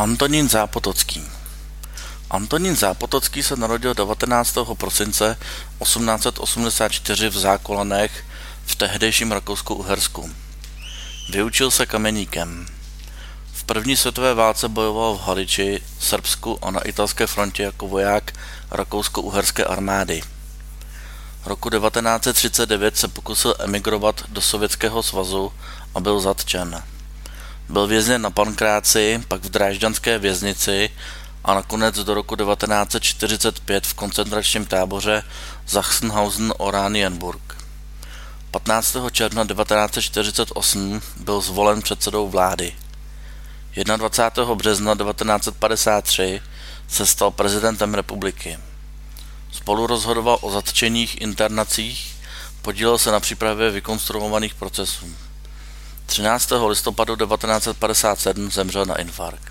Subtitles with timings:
[0.00, 1.22] Antonín Zápotocký
[2.30, 4.58] Antonín Zápotocký se narodil 19.
[4.74, 5.36] prosince
[5.82, 8.24] 1884 v Zákolanech
[8.66, 10.30] v tehdejším Rakousku-Uhersku.
[11.28, 12.66] Vyučil se kameníkem.
[13.52, 18.32] V první světové válce bojoval v Haliči, Srbsku a na italské frontě jako voják
[18.70, 20.22] rakousko-uherské armády.
[21.44, 25.52] Roku 1939 se pokusil emigrovat do Sovětského svazu
[25.94, 26.82] a byl zatčen.
[27.70, 30.90] Byl vězněn na Pankráci, pak v Drážďanské věznici
[31.44, 35.22] a nakonec do roku 1945 v koncentračním táboře
[35.68, 37.40] Sachsenhausen-Oranienburg.
[38.50, 38.96] 15.
[39.12, 42.74] června 1948 byl zvolen předsedou vlády.
[43.96, 44.54] 21.
[44.54, 46.40] března 1953
[46.88, 48.58] se stal prezidentem republiky.
[49.52, 52.16] Spolu rozhodoval o zatčených internacích,
[52.62, 55.29] podílel se na přípravě vykonstruovaných procesů.
[56.10, 56.52] 13.
[56.66, 59.49] listopadu 1957 zemřel na infarkt.